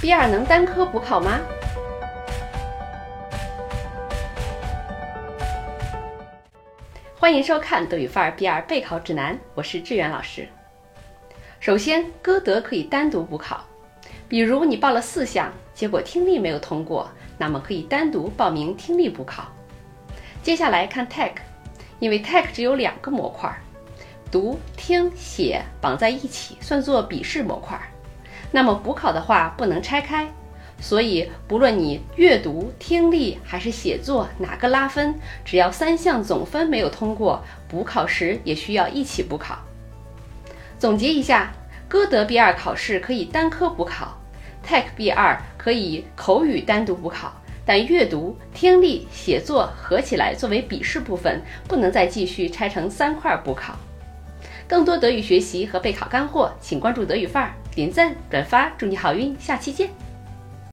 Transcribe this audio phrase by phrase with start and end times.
[0.00, 1.38] B 二能单科补考吗？
[7.18, 10.48] 欢迎收看德语范儿 B 二备考指南，我是志远老师。
[11.58, 13.62] 首先，歌德可以单独补考，
[14.26, 19.48] 比如你报了四项，结果听力没有通过，那么可以单独报名听力补考。
[20.42, 21.32] 接下来看 TEC，
[21.98, 23.54] 因为 TEC 只有两个模块，
[24.32, 27.78] 读、听、写绑在一起，算作笔试模块。
[28.50, 30.28] 那么补考的话不能拆开，
[30.80, 35.14] 所以不论你阅读、听力还是写作哪个拉分，
[35.44, 39.58] 只要三项总分没有通过，补考时也需要一起补考。
[40.78, 41.52] 总结一下，
[41.88, 44.18] 歌德 B 二考试可以单科补考
[44.66, 47.32] ，Tech B 二可以口语单独补考，
[47.66, 53.76] 但阅读、听力、写作合起来作为笔试部分，不能再继续拆成三块补考。
[54.66, 60.09] 更多德语学习和备考干货，请关注德语范儿，点赞转发，祝你好运，下期见。